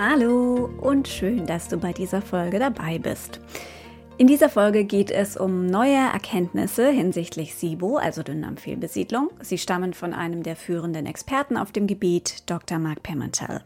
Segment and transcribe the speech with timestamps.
[0.00, 3.40] Hallo und schön, dass du bei dieser Folge dabei bist.
[4.16, 9.30] In dieser Folge geht es um neue Erkenntnisse hinsichtlich SIBO, also Dünndarmfehlbesiedlung.
[9.40, 12.78] Sie stammen von einem der führenden Experten auf dem Gebiet, Dr.
[12.78, 13.64] Mark Pimentel.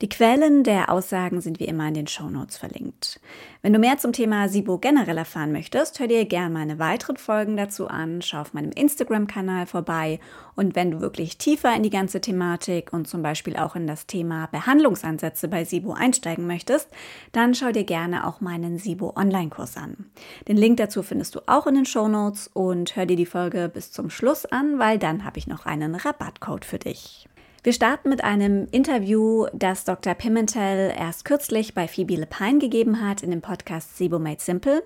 [0.00, 3.20] Die Quellen der Aussagen sind wie immer in den Shownotes verlinkt.
[3.62, 7.56] Wenn du mehr zum Thema SIBO generell erfahren möchtest, hör dir gerne meine weiteren Folgen
[7.56, 10.20] dazu an, schau auf meinem Instagram-Kanal vorbei
[10.56, 14.06] und wenn du wirklich tiefer in die ganze Thematik und zum Beispiel auch in das
[14.06, 16.88] Thema Behandlungsansätze bei SIBO einsteigen möchtest,
[17.32, 20.10] dann schau dir gerne auch meinen SIBO Online-Kurs an.
[20.48, 23.92] Den Link dazu findest du auch in den Shownotes und hör dir die Folge bis
[23.92, 27.28] zum Schluss an, weil dann habe ich noch einen Rabattcode für dich.
[27.64, 30.12] Wir starten mit einem Interview, das Dr.
[30.12, 34.82] Pimentel erst kürzlich bei Phoebe Lepine gegeben hat in dem Podcast SIBO Made Simple.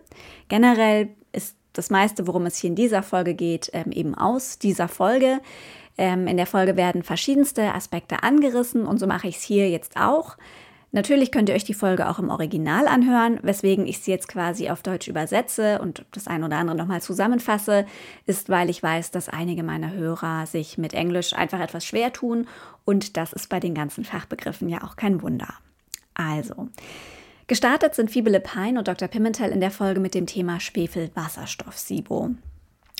[0.46, 4.86] Generell ist das meiste, worum es hier in dieser Folge geht, ähm, eben aus dieser
[4.86, 5.40] Folge.
[5.98, 9.96] Ähm, in der Folge werden verschiedenste Aspekte angerissen und so mache ich es hier jetzt
[9.96, 10.36] auch.
[10.90, 14.70] Natürlich könnt ihr euch die Folge auch im Original anhören, weswegen ich sie jetzt quasi
[14.70, 17.84] auf Deutsch übersetze und das ein oder andere nochmal zusammenfasse,
[18.24, 22.46] ist, weil ich weiß, dass einige meiner Hörer sich mit Englisch einfach etwas schwer tun
[22.86, 25.52] und das ist bei den ganzen Fachbegriffen ja auch kein Wunder.
[26.14, 26.68] Also,
[27.46, 29.08] gestartet sind Fibele Pine und Dr.
[29.08, 32.30] Pimentel in der Folge mit dem Thema Schwefelwasserstoff-SIBO.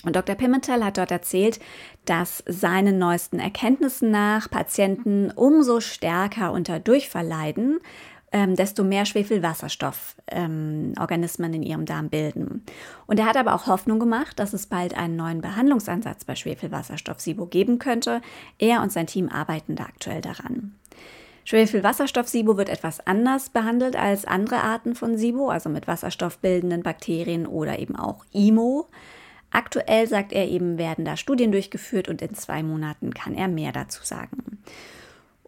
[0.05, 0.35] Und Dr.
[0.35, 1.59] Pimentel hat dort erzählt,
[2.05, 7.79] dass seinen neuesten Erkenntnissen nach Patienten umso stärker unter Durchfall leiden,
[8.31, 12.63] ähm, desto mehr Schwefelwasserstofforganismen ähm, in ihrem Darm bilden.
[13.07, 17.47] Und er hat aber auch Hoffnung gemacht, dass es bald einen neuen Behandlungsansatz bei Schwefelwasserstoff-SIBO
[17.47, 18.21] geben könnte.
[18.57, 20.75] Er und sein Team arbeiten da aktuell daran.
[21.45, 27.79] Schwefelwasserstoff-SIBO wird etwas anders behandelt als andere Arten von SIBO, also mit wasserstoffbildenden Bakterien oder
[27.79, 28.87] eben auch IMO.
[29.51, 33.71] Aktuell, sagt er eben, werden da Studien durchgeführt und in zwei Monaten kann er mehr
[33.71, 34.59] dazu sagen.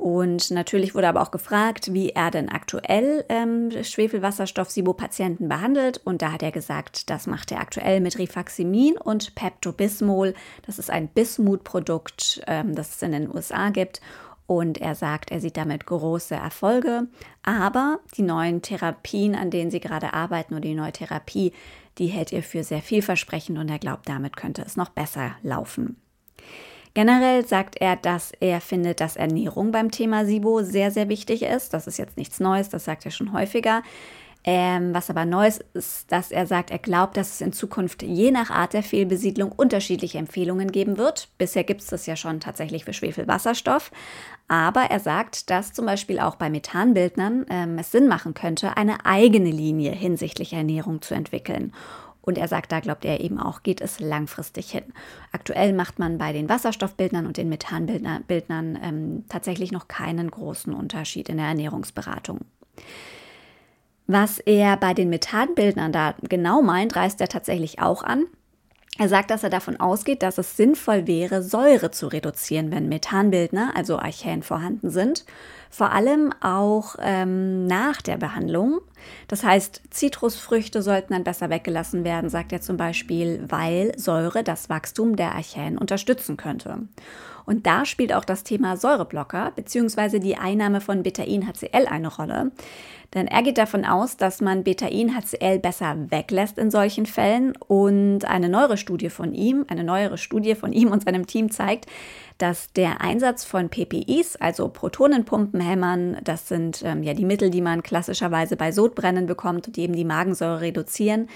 [0.01, 6.01] Und natürlich wurde aber auch gefragt, wie er denn aktuell ähm, Schwefelwasserstoff-SIBO-Patienten behandelt.
[6.03, 10.33] Und da hat er gesagt, das macht er aktuell mit Rifaximin und Pepto-Bismol.
[10.65, 14.01] Das ist ein Bismut-Produkt, ähm, das es in den USA gibt.
[14.51, 17.07] Und er sagt, er sieht damit große Erfolge.
[17.41, 21.53] Aber die neuen Therapien, an denen sie gerade arbeiten, oder die neue Therapie,
[21.97, 25.95] die hält er für sehr vielversprechend und er glaubt, damit könnte es noch besser laufen.
[26.93, 31.73] Generell sagt er, dass er findet, dass Ernährung beim Thema SIBO sehr, sehr wichtig ist.
[31.73, 33.83] Das ist jetzt nichts Neues, das sagt er schon häufiger.
[34.43, 38.31] Ähm, was aber Neues ist, dass er sagt, er glaubt, dass es in Zukunft je
[38.31, 41.29] nach Art der Fehlbesiedlung unterschiedliche Empfehlungen geben wird.
[41.37, 43.91] Bisher gibt es das ja schon tatsächlich für Schwefelwasserstoff.
[44.51, 49.05] Aber er sagt, dass zum Beispiel auch bei Methanbildnern ähm, es Sinn machen könnte, eine
[49.05, 51.71] eigene Linie hinsichtlich Ernährung zu entwickeln.
[52.19, 54.83] Und er sagt, da glaubt er eben auch, geht es langfristig hin.
[55.31, 61.29] Aktuell macht man bei den Wasserstoffbildnern und den Methanbildnern ähm, tatsächlich noch keinen großen Unterschied
[61.29, 62.41] in der Ernährungsberatung.
[64.07, 68.25] Was er bei den Methanbildnern da genau meint, reißt er tatsächlich auch an.
[69.01, 73.71] Er sagt, dass er davon ausgeht, dass es sinnvoll wäre, Säure zu reduzieren, wenn Methanbildner,
[73.75, 75.25] also Archäen, vorhanden sind.
[75.71, 78.79] Vor allem auch ähm, nach der Behandlung.
[79.27, 84.69] Das heißt, Zitrusfrüchte sollten dann besser weggelassen werden, sagt er zum Beispiel, weil Säure das
[84.69, 86.77] Wachstum der Archäen unterstützen könnte.
[87.51, 90.19] Und da spielt auch das Thema Säureblocker bzw.
[90.19, 92.53] die Einnahme von Betain-HCl eine Rolle.
[93.13, 97.51] Denn er geht davon aus, dass man Betain-HCl besser weglässt in solchen Fällen.
[97.67, 101.87] Und eine neuere Studie von ihm, eine neuere Studie von ihm und seinem Team zeigt,
[102.37, 107.83] dass der Einsatz von PPIs, also Protonenpumpenhämmern, das sind ähm, ja die Mittel, die man
[107.83, 111.27] klassischerweise bei Sodbrennen bekommt und die eben die Magensäure reduzieren,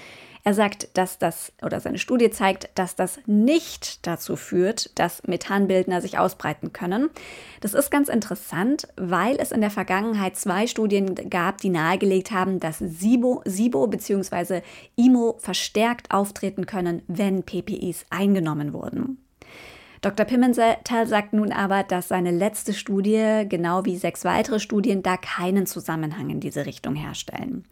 [0.46, 6.00] er sagt, dass das, oder seine Studie zeigt, dass das nicht dazu führt, dass Methanbildner
[6.00, 7.10] sich ausbreiten können.
[7.60, 12.60] Das ist ganz interessant, weil es in der Vergangenheit zwei Studien gab, die nahegelegt haben,
[12.60, 14.60] dass SIBO, SIBO bzw.
[14.94, 19.25] IMO verstärkt auftreten können, wenn PPIs eingenommen wurden.
[20.06, 20.24] Dr.
[20.24, 25.66] Pimentel sagt nun aber, dass seine letzte Studie, genau wie sechs weitere Studien, da keinen
[25.66, 27.64] Zusammenhang in diese Richtung herstellen.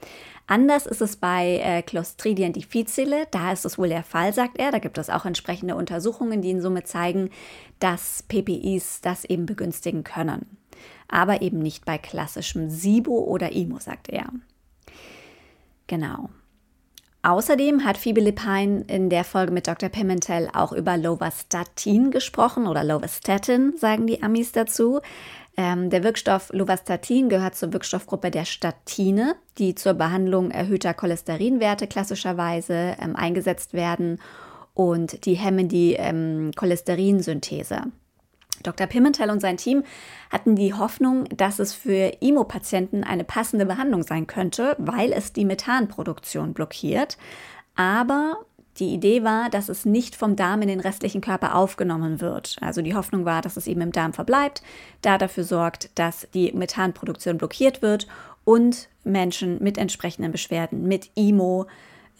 [0.49, 3.29] Anders ist es bei äh, Clostridien difficile.
[3.31, 4.73] Da ist es wohl der Fall, sagt er.
[4.73, 7.31] Da gibt es auch entsprechende Untersuchungen, die ihn somit zeigen,
[7.79, 10.59] dass PPIs das eben begünstigen können.
[11.06, 14.26] Aber eben nicht bei klassischem SIBO oder IMO, sagt er.
[15.87, 16.31] Genau.
[17.25, 19.88] Außerdem hat Phoebe Lepine in der Folge mit Dr.
[19.88, 25.00] Pimentel auch über Lovastatin gesprochen oder Lovastatin, sagen die Amis dazu.
[25.56, 32.97] Ähm, der Wirkstoff Lovastatin gehört zur Wirkstoffgruppe der Statine, die zur Behandlung erhöhter Cholesterinwerte klassischerweise
[33.00, 34.21] ähm, eingesetzt werden
[34.75, 37.85] und die hemmen die ähm, Cholesterinsynthese.
[38.64, 38.87] Dr.
[38.87, 39.84] Pimentel und sein Team
[40.31, 45.44] hatten die Hoffnung, dass es für IMO-Patienten eine passende Behandlung sein könnte, weil es die
[45.44, 47.16] Methanproduktion blockiert.
[47.76, 48.38] Aber
[48.78, 52.56] die Idee war, dass es nicht vom Darm in den restlichen Körper aufgenommen wird.
[52.61, 54.62] Also die Hoffnung war, dass es eben im Darm verbleibt,
[55.00, 58.08] da dafür sorgt, dass die Methanproduktion blockiert wird
[58.44, 61.66] und Menschen mit entsprechenden Beschwerden, mit IMO,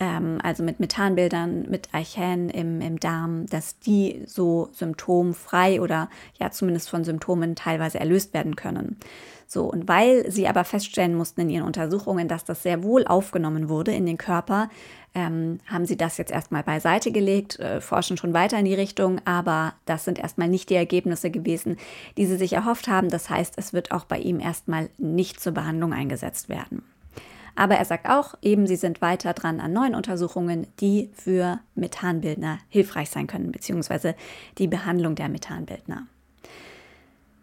[0.01, 6.09] ähm, also mit Methanbildern, mit Archäen im, im Darm, dass die so symptomfrei oder
[6.39, 8.97] ja zumindest von Symptomen teilweise erlöst werden können.
[9.47, 13.69] So, und weil sie aber feststellen mussten in ihren Untersuchungen, dass das sehr wohl aufgenommen
[13.69, 14.69] wurde in den Körper,
[15.15, 19.21] ähm, haben sie das jetzt erstmal beiseite gelegt, äh, forschen schon weiter in die Richtung,
[19.25, 21.77] aber das sind erstmal nicht die Ergebnisse gewesen,
[22.17, 23.11] die sie sich erhofft haben.
[23.11, 26.83] Das heißt, es wird auch bei ihm erstmal nicht zur Behandlung eingesetzt werden.
[27.57, 32.59] Aber er sagt auch, eben sie sind weiter dran an neuen Untersuchungen, die für Methanbildner
[32.69, 34.15] hilfreich sein können, beziehungsweise
[34.59, 36.07] die Behandlung der Methanbildner.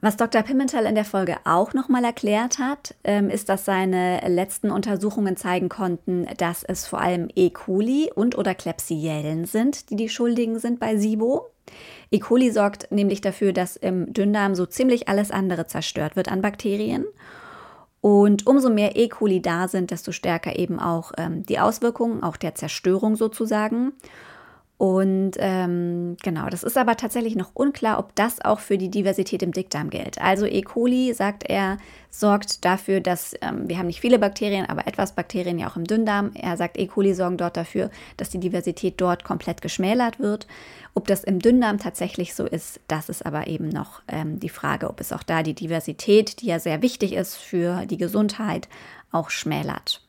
[0.03, 0.41] Was Dr.
[0.41, 5.69] Pimentel in der Folge auch nochmal erklärt hat, ähm, ist, dass seine letzten Untersuchungen zeigen
[5.69, 7.51] konnten, dass es vor allem E.
[7.51, 11.51] coli und oder Klebsiellen sind, die die Schuldigen sind bei SIBO.
[12.09, 12.17] E.
[12.17, 17.05] coli sorgt nämlich dafür, dass im Dünndarm so ziemlich alles andere zerstört wird an Bakterien.
[18.01, 19.07] Und umso mehr E.
[19.09, 23.93] coli da sind, desto stärker eben auch ähm, die Auswirkungen, auch der Zerstörung sozusagen.
[24.81, 29.43] Und ähm, genau, das ist aber tatsächlich noch unklar, ob das auch für die Diversität
[29.43, 30.19] im Dickdarm gilt.
[30.19, 30.63] Also E.
[30.63, 31.77] coli, sagt er,
[32.09, 35.83] sorgt dafür, dass ähm, wir haben nicht viele Bakterien, aber etwas Bakterien ja auch im
[35.83, 36.31] Dünndarm.
[36.33, 36.87] Er sagt, E.
[36.87, 40.47] coli sorgen dort dafür, dass die Diversität dort komplett geschmälert wird.
[40.95, 44.89] Ob das im Dünndarm tatsächlich so ist, das ist aber eben noch ähm, die Frage,
[44.89, 48.67] ob es auch da die Diversität, die ja sehr wichtig ist für die Gesundheit,
[49.11, 50.01] auch schmälert.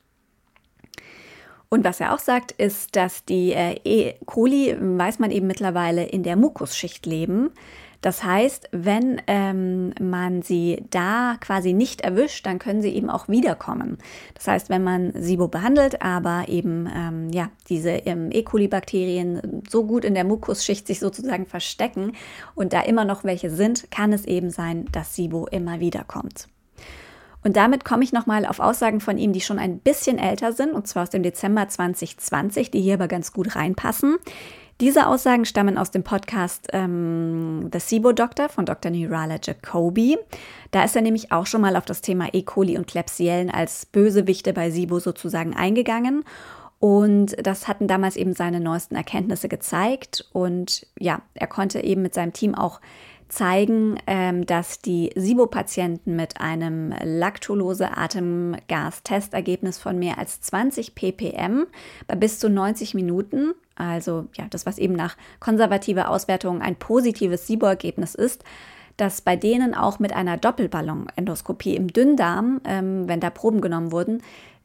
[1.72, 4.12] Und was er auch sagt, ist, dass die äh, E.
[4.26, 7.48] coli, weiß man eben mittlerweile, in der Mukusschicht leben.
[8.02, 13.28] Das heißt, wenn ähm, man sie da quasi nicht erwischt, dann können sie eben auch
[13.28, 13.96] wiederkommen.
[14.34, 18.42] Das heißt, wenn man SIBO behandelt, aber eben ähm, ja, diese ähm, E.
[18.42, 22.12] coli-Bakterien so gut in der Mukusschicht sich sozusagen verstecken
[22.54, 26.48] und da immer noch welche sind, kann es eben sein, dass SIBO immer wiederkommt.
[27.44, 30.72] Und damit komme ich nochmal auf Aussagen von ihm, die schon ein bisschen älter sind,
[30.72, 34.16] und zwar aus dem Dezember 2020, die hier aber ganz gut reinpassen.
[34.80, 38.90] Diese Aussagen stammen aus dem Podcast ähm, The SIBO Doctor von Dr.
[38.90, 40.18] Nirala Jacobi.
[40.72, 42.42] Da ist er nämlich auch schon mal auf das Thema E.
[42.42, 46.24] coli und Klebsiellen als Bösewichte bei SIBO sozusagen eingegangen.
[46.80, 50.28] Und das hatten damals eben seine neuesten Erkenntnisse gezeigt.
[50.32, 52.80] Und ja, er konnte eben mit seinem Team auch
[53.32, 61.66] zeigen, ähm, dass die SIBO-Patienten mit einem laktulose Atemgas-Testergebnis von mehr als 20 ppm
[62.06, 67.46] bei bis zu 90 Minuten, also ja, das, was eben nach konservativer Auswertung ein positives
[67.46, 68.44] SIBO-Ergebnis ist,
[68.98, 74.22] dass bei denen auch mit einer Doppelballon-Endoskopie im Dünndarm, ähm, wenn da Proben genommen wurden,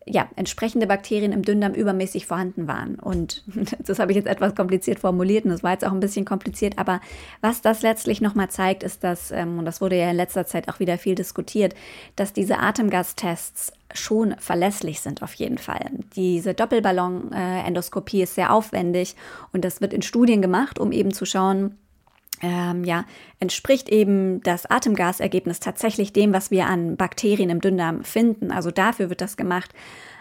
[0.09, 2.95] ja, entsprechende Bakterien im Dünndarm übermäßig vorhanden waren.
[2.95, 3.43] Und
[3.79, 6.77] das habe ich jetzt etwas kompliziert formuliert und das war jetzt auch ein bisschen kompliziert,
[6.77, 7.01] aber
[7.41, 10.69] was das letztlich nochmal zeigt, ist, dass, ähm, und das wurde ja in letzter Zeit
[10.69, 11.75] auch wieder viel diskutiert,
[12.15, 15.91] dass diese Atemgastests schon verlässlich sind auf jeden Fall.
[16.15, 19.15] Diese Doppelballon-Endoskopie ist sehr aufwendig
[19.53, 21.77] und das wird in Studien gemacht, um eben zu schauen,
[22.41, 23.05] ähm, ja,
[23.39, 28.51] entspricht eben das Atemgasergebnis tatsächlich dem, was wir an Bakterien im Dünndarm finden.
[28.51, 29.73] Also dafür wird das gemacht.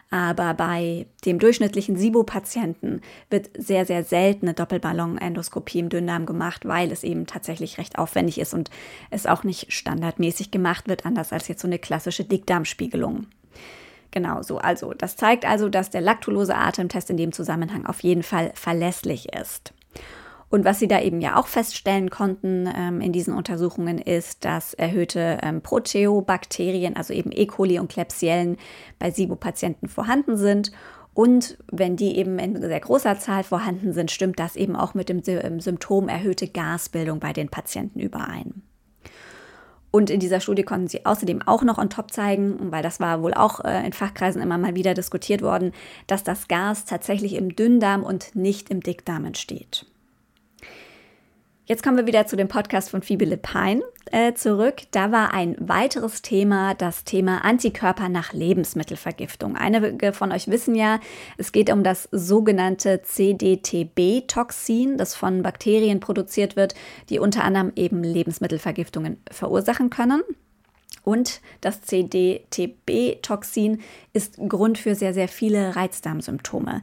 [0.08, 6.92] Aber bei dem durchschnittlichen SIBO-Patienten wird sehr, sehr selten eine Doppelballon-Endoskopie im Dünndarm gemacht, weil
[6.92, 8.70] es eben tatsächlich recht aufwendig ist und
[9.10, 13.26] es auch nicht standardmäßig gemacht wird, anders als jetzt so eine klassische Dickdarmspiegelung.
[14.12, 14.58] Genau so.
[14.58, 19.34] Also, das zeigt also, dass der laktulose Atemtest in dem Zusammenhang auf jeden Fall verlässlich
[19.34, 19.74] ist.
[20.48, 24.74] Und was sie da eben ja auch feststellen konnten ähm, in diesen Untersuchungen ist, dass
[24.74, 27.46] erhöhte ähm, Proteobakterien, also eben E.
[27.46, 28.56] coli und Klebsiellen
[28.98, 30.70] bei SIBO-Patienten vorhanden sind.
[31.14, 35.08] Und wenn die eben in sehr großer Zahl vorhanden sind, stimmt das eben auch mit
[35.08, 35.22] dem
[35.60, 38.62] Symptom erhöhte Gasbildung bei den Patienten überein.
[39.90, 43.22] Und in dieser Studie konnten sie außerdem auch noch on top zeigen, weil das war
[43.22, 45.72] wohl auch äh, in Fachkreisen immer mal wieder diskutiert worden,
[46.06, 49.86] dass das Gas tatsächlich im Dünndarm und nicht im Dickdarm entsteht.
[51.68, 53.82] Jetzt kommen wir wieder zu dem Podcast von Phoebe Lepine
[54.12, 54.82] äh, zurück.
[54.92, 59.56] Da war ein weiteres Thema das Thema Antikörper nach Lebensmittelvergiftung.
[59.56, 61.00] Einige von euch wissen ja,
[61.38, 66.76] es geht um das sogenannte CDTB-Toxin, das von Bakterien produziert wird,
[67.08, 70.22] die unter anderem eben Lebensmittelvergiftungen verursachen können.
[71.02, 73.80] Und das CDTB-Toxin
[74.12, 76.80] ist Grund für sehr, sehr viele Reizdarmsymptome.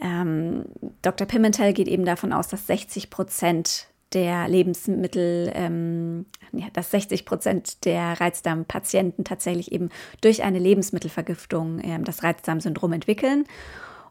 [0.00, 0.66] Ähm,
[1.02, 1.26] Dr.
[1.26, 7.84] Pimentel geht eben davon aus, dass 60 Prozent der Lebensmittel, ähm, ja, dass 60 Prozent
[7.84, 9.90] der Reizdarmpatienten tatsächlich eben
[10.20, 13.44] durch eine Lebensmittelvergiftung äh, das Reizdarmsyndrom entwickeln.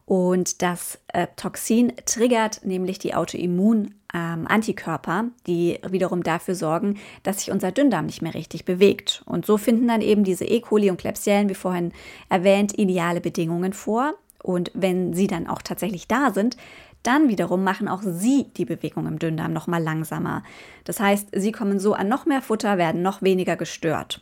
[0.09, 7.51] Und das äh, Toxin triggert nämlich die Autoimmun-Antikörper, ähm, die wiederum dafür sorgen, dass sich
[7.51, 9.21] unser Dünndarm nicht mehr richtig bewegt.
[9.27, 10.61] Und so finden dann eben diese E.
[10.61, 11.93] coli und Klebsiellen, wie vorhin
[12.27, 14.15] erwähnt, ideale Bedingungen vor.
[14.41, 16.57] Und wenn sie dann auch tatsächlich da sind,
[17.03, 20.43] dann wiederum machen auch sie die Bewegung im Dünndarm noch mal langsamer.
[20.83, 24.21] Das heißt, sie kommen so an noch mehr Futter, werden noch weniger gestört.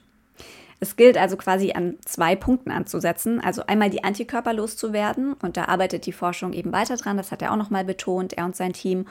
[0.79, 3.39] Es gilt also quasi an zwei Punkten anzusetzen.
[3.41, 7.17] Also einmal die Antikörper loszuwerden und da arbeitet die Forschung eben weiter dran.
[7.17, 9.05] Das hat er auch nochmal betont, er und sein Team.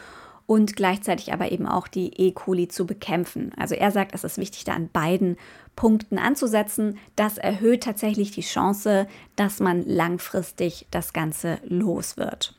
[0.46, 2.30] Und gleichzeitig aber eben auch die E.
[2.30, 3.50] coli zu bekämpfen.
[3.56, 5.38] Also er sagt, es ist wichtig, da an beiden
[5.76, 6.98] Punkten anzusetzen.
[7.14, 9.06] Das erhöht tatsächlich die Chance,
[9.36, 12.54] dass man langfristig das Ganze los wird.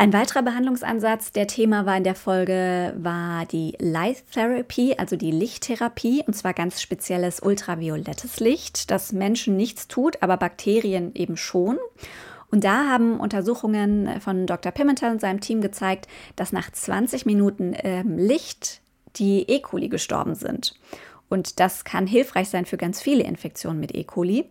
[0.00, 5.32] Ein weiterer Behandlungsansatz, der Thema war in der Folge, war die Light Therapy, also die
[5.32, 11.78] Lichttherapie, und zwar ganz spezielles ultraviolettes Licht, das Menschen nichts tut, aber Bakterien eben schon.
[12.52, 14.70] Und da haben Untersuchungen von Dr.
[14.70, 16.06] Pimentel und seinem Team gezeigt,
[16.36, 18.82] dass nach 20 Minuten ähm, Licht
[19.16, 19.60] die E.
[19.60, 20.74] coli gestorben sind.
[21.28, 24.04] Und das kann hilfreich sein für ganz viele Infektionen mit E.
[24.04, 24.50] coli.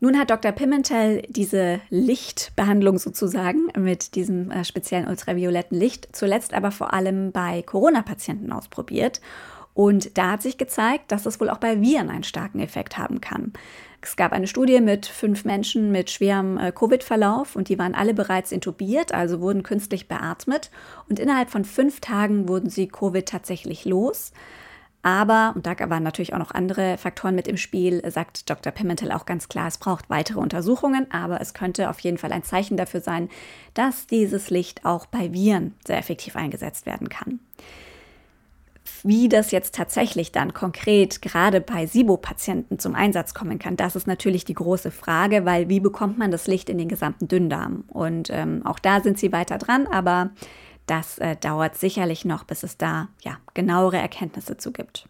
[0.00, 0.52] Nun hat Dr.
[0.52, 7.62] Pimentel diese Lichtbehandlung sozusagen mit diesem äh, speziellen ultravioletten Licht zuletzt aber vor allem bei
[7.62, 9.20] Corona-Patienten ausprobiert.
[9.72, 13.20] Und da hat sich gezeigt, dass es wohl auch bei Viren einen starken Effekt haben
[13.20, 13.52] kann.
[14.00, 18.14] Es gab eine Studie mit fünf Menschen mit schwerem äh, Covid-Verlauf und die waren alle
[18.14, 20.70] bereits intubiert, also wurden künstlich beatmet.
[21.08, 24.32] Und innerhalb von fünf Tagen wurden sie Covid tatsächlich los.
[25.04, 28.72] Aber, und da waren natürlich auch noch andere Faktoren mit im Spiel, sagt Dr.
[28.72, 32.42] Pimentel auch ganz klar, es braucht weitere Untersuchungen, aber es könnte auf jeden Fall ein
[32.42, 33.28] Zeichen dafür sein,
[33.74, 37.40] dass dieses Licht auch bei Viren sehr effektiv eingesetzt werden kann.
[39.02, 44.06] Wie das jetzt tatsächlich dann konkret gerade bei SIBO-Patienten zum Einsatz kommen kann, das ist
[44.06, 47.84] natürlich die große Frage, weil wie bekommt man das Licht in den gesamten Dünndarm?
[47.88, 50.30] Und ähm, auch da sind sie weiter dran, aber
[50.86, 55.08] das äh, dauert sicherlich noch, bis es da ja, genauere Erkenntnisse zu gibt.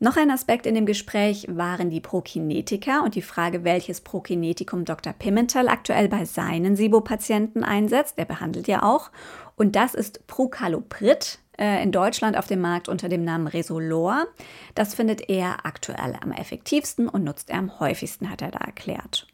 [0.00, 5.12] Noch ein Aspekt in dem Gespräch waren die Prokinetika und die Frage, welches Prokinetikum Dr.
[5.12, 8.14] Pimentel aktuell bei seinen SIBO-Patienten einsetzt.
[8.16, 9.10] Er behandelt ja auch.
[9.56, 14.26] Und das ist Procaloprid, äh, in Deutschland auf dem Markt unter dem Namen Resolor.
[14.74, 19.26] Das findet er aktuell am effektivsten und nutzt er am häufigsten, hat er da erklärt.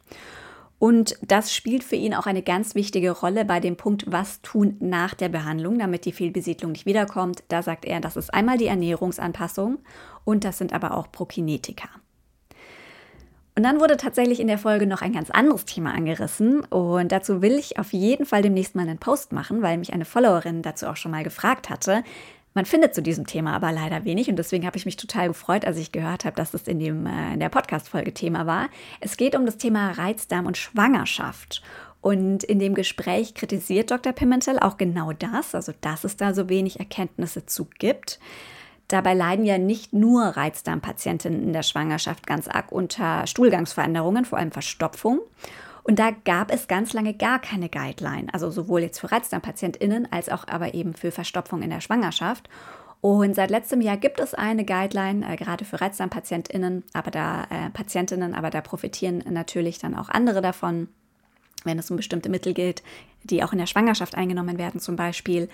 [0.77, 4.75] Und das spielt für ihn auch eine ganz wichtige Rolle bei dem Punkt, was tun
[4.79, 7.43] nach der Behandlung, damit die Fehlbesiedlung nicht wiederkommt.
[7.47, 9.79] Da sagt er, das ist einmal die Ernährungsanpassung
[10.25, 11.87] und das sind aber auch Prokinetika.
[13.57, 17.41] Und dann wurde tatsächlich in der Folge noch ein ganz anderes Thema angerissen und dazu
[17.41, 20.87] will ich auf jeden Fall demnächst mal einen Post machen, weil mich eine Followerin dazu
[20.87, 22.03] auch schon mal gefragt hatte,
[22.55, 25.65] man findet zu diesem Thema aber leider wenig und deswegen habe ich mich total gefreut,
[25.65, 28.69] als ich gehört habe, dass es in, dem, äh, in der Podcast-Folge Thema war.
[29.01, 31.61] Es geht um das Thema Reizdarm und Schwangerschaft.
[32.01, 34.13] Und in dem Gespräch kritisiert Dr.
[34.13, 38.19] Pimentel auch genau das, also dass es da so wenig Erkenntnisse zu gibt.
[38.87, 44.51] Dabei leiden ja nicht nur Reizdarmpatientinnen in der Schwangerschaft ganz arg unter Stuhlgangsveränderungen, vor allem
[44.51, 45.19] Verstopfung.
[45.85, 50.29] Und da gab es ganz lange gar keine Guideline, also sowohl jetzt für Reizdarmpatientinnen als
[50.29, 52.49] auch aber eben für Verstopfung in der Schwangerschaft.
[53.01, 57.69] Und seit letztem Jahr gibt es eine Guideline, äh, gerade für Reizdarmpatientinnen, aber da äh,
[57.69, 60.87] Patientinnen, aber da profitieren natürlich dann auch andere davon,
[61.65, 62.81] wenn es um bestimmte Mittel geht,
[63.23, 65.49] die auch in der Schwangerschaft eingenommen werden zum Beispiel.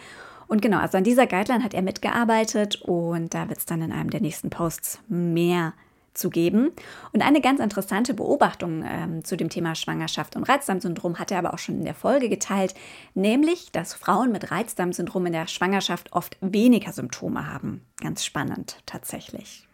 [0.48, 3.92] Und genau, also an dieser Guideline hat er mitgearbeitet und da wird es dann in
[3.92, 5.74] einem der nächsten Posts mehr
[6.14, 6.72] zu geben.
[7.14, 11.54] Und eine ganz interessante Beobachtung ähm, zu dem Thema Schwangerschaft und Reizdarmsyndrom hat er aber
[11.54, 12.74] auch schon in der Folge geteilt,
[13.14, 17.86] nämlich, dass Frauen mit Reizdarmsyndrom in der Schwangerschaft oft weniger Symptome haben.
[18.00, 19.68] Ganz spannend tatsächlich.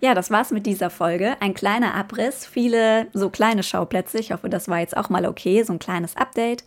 [0.00, 1.36] Ja, das war's mit dieser Folge.
[1.40, 4.18] Ein kleiner Abriss, viele so kleine Schauplätze.
[4.18, 6.64] Ich hoffe, das war jetzt auch mal okay, so ein kleines Update.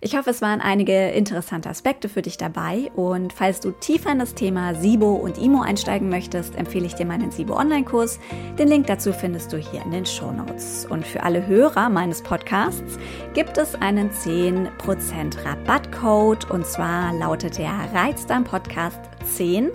[0.00, 4.20] Ich hoffe, es waren einige interessante Aspekte für dich dabei und falls du tiefer in
[4.20, 8.20] das Thema SIBO und IMO einsteigen möchtest, empfehle ich dir meinen SIBO Online-Kurs.
[8.58, 10.86] Den Link dazu findest du hier in den Show Notes.
[10.88, 12.98] Und für alle Hörer meines Podcasts
[13.34, 14.68] gibt es einen 10%
[15.44, 19.00] Rabattcode und zwar lautet der Reizdarm Podcast
[19.36, 19.70] 10,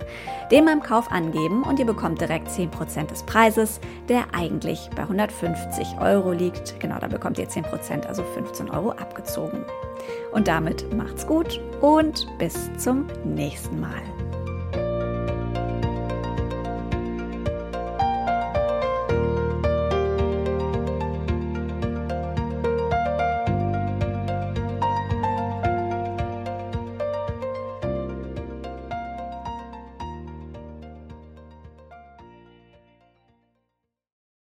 [0.50, 5.98] den beim Kauf angeben und ihr bekommt direkt 10% des Preises, der eigentlich bei 150
[6.00, 6.78] Euro liegt.
[6.80, 9.64] Genau, da bekommt ihr 10%, also 15 Euro abgezogen.
[10.32, 14.13] Und damit macht's gut und bis zum nächsten Mal.